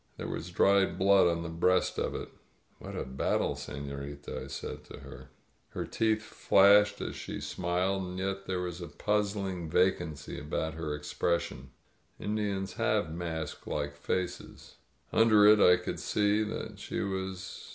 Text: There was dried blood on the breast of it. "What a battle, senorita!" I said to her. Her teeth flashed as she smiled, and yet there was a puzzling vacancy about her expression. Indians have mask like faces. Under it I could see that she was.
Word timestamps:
There 0.17 0.25
was 0.27 0.49
dried 0.49 0.97
blood 0.97 1.27
on 1.27 1.43
the 1.43 1.49
breast 1.49 1.99
of 1.99 2.15
it. 2.15 2.29
"What 2.79 2.95
a 2.95 3.03
battle, 3.05 3.55
senorita!" 3.55 4.41
I 4.45 4.47
said 4.47 4.83
to 4.85 5.01
her. 5.01 5.29
Her 5.69 5.85
teeth 5.85 6.23
flashed 6.23 7.01
as 7.01 7.15
she 7.15 7.39
smiled, 7.39 8.01
and 8.01 8.17
yet 8.17 8.47
there 8.47 8.61
was 8.61 8.81
a 8.81 8.87
puzzling 8.87 9.69
vacancy 9.69 10.39
about 10.39 10.73
her 10.73 10.95
expression. 10.95 11.69
Indians 12.19 12.73
have 12.81 13.13
mask 13.13 13.67
like 13.67 13.95
faces. 13.95 14.77
Under 15.13 15.45
it 15.45 15.59
I 15.59 15.77
could 15.77 15.99
see 15.99 16.41
that 16.45 16.79
she 16.79 17.01
was. 17.01 17.69